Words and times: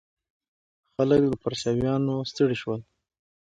خلک 0.95 1.21
له 1.29 1.35
پرچاوینو 1.43 2.13
ستړي 2.31 2.55
شول. 2.61 2.81